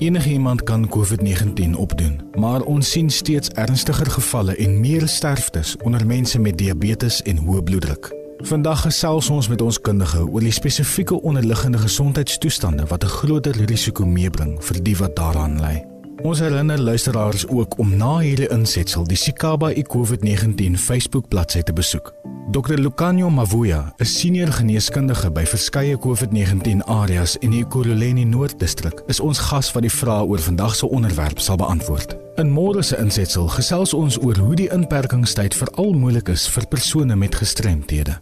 [0.00, 6.06] Enige iemand kan COVID-19 opdoen, maar ons sien steeds ernstiger gevalle en meer sterftes onder
[6.06, 8.08] mense met diabetes en hoë bloeddruk.
[8.48, 14.06] Vandag gesels ons met ons kundige oor die spesifieke onderliggende gesondheidstoestande wat 'n groter risiko
[14.06, 15.91] meebring vir die wat daaraan ly.
[16.22, 22.12] Ons herinner luisteraars ook om na hierdie insetsel die Sikaba COVID-19 Facebook bladsy te besoek.
[22.54, 29.20] Dr Lucanio Mavuya, 'n senior geneeskundige by verskeie COVID-19 areas in die Ekurhuleni Noord-distrik, is
[29.20, 32.16] ons gas wat die vrae oor vandag se onderwerp sal beantwoord.
[32.36, 37.16] In môre se insetsel gesels ons oor hoe die inperkingstyd veral moeilik is vir persone
[37.16, 38.20] met gestremthede.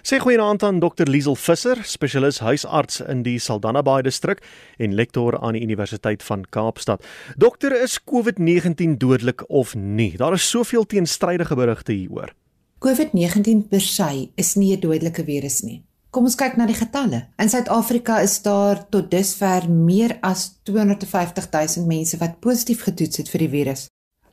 [0.00, 4.38] Sê goeienaand aan Dr Liesel Visser, spesialis huisarts in die Saldanha Bay distrik
[4.80, 7.04] en lektor aan die Universiteit van Kaapstad.
[7.36, 10.16] Dokter, is COVID-19 dodelik of nie?
[10.16, 12.32] Daar is soveel teenstrydige berigte hieroor.
[12.80, 15.84] COVID-19 per se is nie 'n dodelike virus nie.
[16.10, 17.28] Kom ons kyk na die getalle.
[17.38, 23.28] In Suid-Afrika is daar tot dusver meer as 250 000 mense wat positief getoets het
[23.28, 23.88] vir die virus,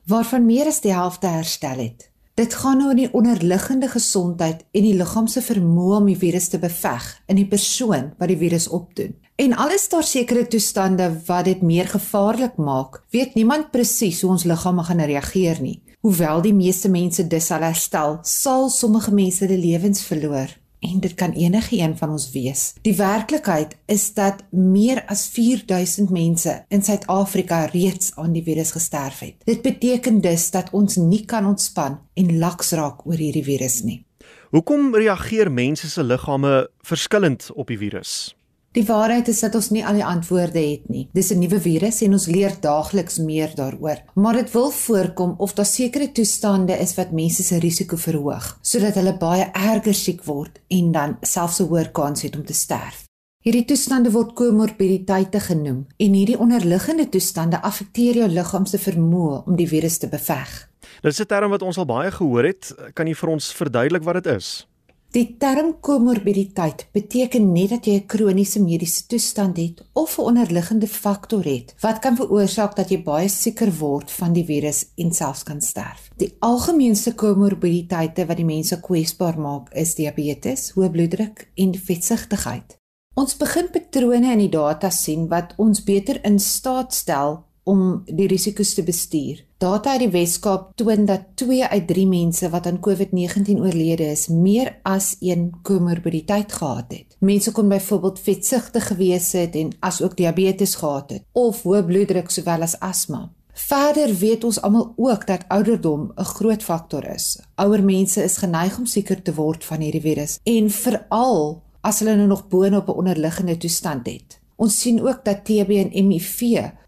[0.06, 2.10] waarvan meer as die helfte herstel het.
[2.38, 6.60] Dit gaan oor die onderliggende gesondheid en die liggaam se vermoë om die virus te
[6.62, 9.16] beveg in die persoon wat die virus opdoen.
[9.42, 14.46] En alles daar sekere toestande wat dit meer gevaarlik maak, weet niemand presies hoe ons
[14.46, 15.80] liggame gaan reageer nie.
[16.06, 21.14] Hoewel die meeste mense dis sal herstel, sal sommige mense hulle lewens verloor en dit
[21.14, 22.74] kan enige een van ons wees.
[22.82, 29.18] Die werklikheid is dat meer as 4000 mense in Suid-Afrika reeds aan die virus gesterf
[29.18, 29.34] het.
[29.44, 34.04] Dit beteken dus dat ons nie kan ontspan en laks raak oor hierdie virus nie.
[34.50, 38.37] Hoekom reageer mense se liggame verskillend op die virus?
[38.76, 41.08] Die waarheid is dat ons nie al die antwoorde het nie.
[41.16, 44.02] Dis 'n nuwe virus en ons leer daagliks meer daaroor.
[44.14, 48.94] Maar dit wil voorkom of daar sekere toestande is wat mense se risiko verhoog, sodat
[48.94, 53.04] hulle baie erger siek word en dan selfs 'n hoër kans het om te sterf.
[53.42, 59.56] Hierdie toestande word komorbiditeite genoem en hierdie onderliggende toestande affekteer jou liggaam se vermoë om
[59.56, 60.68] die virus te beveg.
[61.00, 62.74] Dit is 'n term wat ons al baie gehoor het.
[62.92, 64.67] Kan jy vir ons verduidelik wat dit is?
[65.08, 70.86] Die term komorbiditeit beteken net dat jy 'n kroniese mediese toestand het of 'n onderliggende
[70.86, 75.42] faktor het wat kan veroorsaak dat jy baie sieker word van die virus en selfs
[75.42, 76.10] kan sterf.
[76.16, 82.76] Die algemeenste komorbiditeite wat die mense kwesbaar maak is diabetes, hoë bloeddruk en vetsigtigheid.
[83.14, 88.26] Ons begin patrone in die data sien wat ons beter in staat stel om die
[88.30, 89.44] risiko's te bestuur.
[89.60, 94.28] Data uit die Weskaap toon dat 2 uit 3 mense wat aan COVID-19 oorlede is,
[94.28, 97.16] meer as een komorbiditeit gehad het.
[97.20, 102.64] Mense kon byvoorbeeld vetsigtig gewees het en asook diabetes gehad het of hoë bloeddruk sowel
[102.64, 103.26] as asma.
[103.58, 107.38] Verder weet ons almal ook dat ouderdom 'n groot faktor is.
[107.54, 112.16] Ouer mense is geneig om sieker te word van hierdie virus en veral as hulle
[112.16, 114.37] nou nog boonop 'n onderliggende toestand het.
[114.58, 116.40] Ons sien ook dat TB en HIV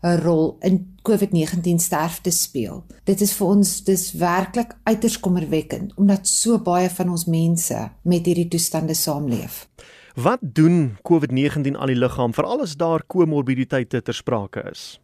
[0.02, 2.84] 'n rol in COVID-19 sterfte speel.
[3.04, 8.26] Dit is vir ons dis werklik uiters kommerwekkend omdat so baie van ons mense met
[8.26, 9.68] hierdie toestande saamleef.
[10.14, 15.00] Wat doen COVID-19 aan die liggaam veral as daar komorbiditeite ter sprake is?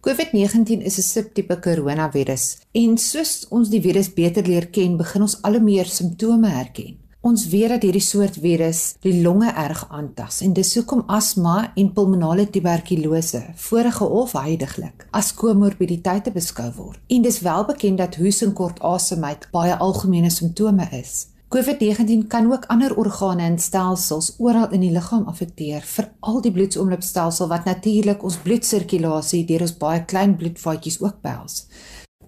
[0.00, 5.42] COVID-19 is 'n subtipe koronavirus en soos ons die virus beter leer ken, begin ons
[5.42, 6.98] al hoe meer simptome herken.
[7.20, 11.88] Ons weet dat hierdie soort virus die longe erg aantas en dis hoekom asma en
[11.96, 17.00] pulmonale tuberkulose vorige of heidaglik as komorbiditeite beskou word.
[17.10, 21.26] En dis wel bekend dat hoes en kort asemheid baie algemene simptome is.
[21.48, 27.48] COVID-19 kan ook ander organe en stelsels oral in die liggaam affekteer, veral die bloedsomloopstelsel
[27.48, 31.64] wat natuurlik ons bloedsirkulasie deur ons baie klein bloedvaatjies ook behels.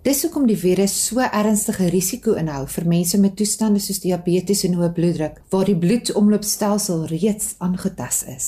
[0.01, 4.79] Dis hoekom die virus so ernstige risiko inhou vir mense met toestande soos diabetes en
[4.79, 8.47] hoë bloeddruk waar die bloedomloopstelsel reeds aangetas is.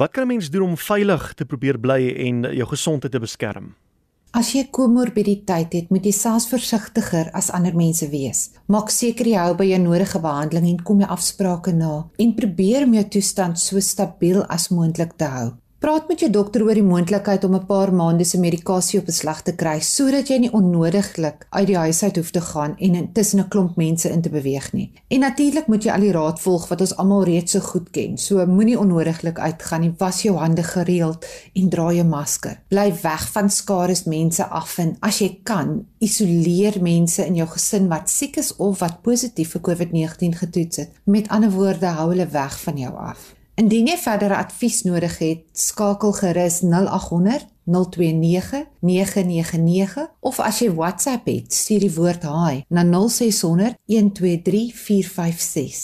[0.00, 3.74] Wat kan 'n mens doen om veilig te probeer bly en jou gesondheid te beskerm?
[4.32, 8.50] As jy komorbiditeit het, moet jy selfs versigtiger as ander mense wees.
[8.66, 12.84] Maak seker jy hou by jou nodige behandeling en kom jou afsprake na en probeer
[12.84, 15.52] om jou toestand so stabiel as moontlik te hou.
[15.78, 19.42] Praat met jou dokter oor die moontlikheid om 'n paar maande se medikasie op beslag
[19.42, 23.38] te kry sodat jy nie onnodiglik uit die huis uit hoef te gaan en tussen
[23.40, 24.90] 'n klomp mense in te beweeg nie.
[25.08, 28.18] En natuurlik moet jy al die raad volg wat ons almal reeds so goed ken.
[28.18, 29.94] So moenie onnodiglik uitgaan nie.
[29.98, 32.60] Was jou hande gereeld en dra jou masker.
[32.68, 37.88] Bly weg van skares mense af en as jy kan, isoleer mense in jou gesin
[37.88, 40.90] wat siek is of wat positief vir COVID-19 getoets het.
[41.04, 43.37] Met ander woorde, hou hulle weg van jou af.
[43.58, 51.26] Indien jy verdere advies nodig het, skakel gerus 0800 029 999 of as jy WhatsApp
[51.26, 55.82] het, stuur die woord hi na 0600 123 456.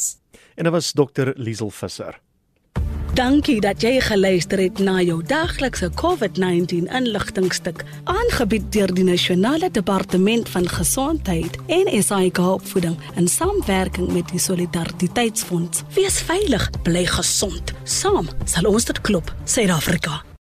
[0.54, 2.20] En dit was dokter Liesel Visser.
[3.14, 10.50] Dankie dat jy geluister het na jou daglikse COVID-19 inligtingstuk aangebied deur die Nasionale Departement
[10.50, 15.86] van Gesondheid en SAIK opvoeding in samewerking met die Solidariteitsfonds.
[15.94, 17.76] Wees veilig, bly gesond.
[17.84, 20.24] Saam sal ons dit klop, Suid-Afrika.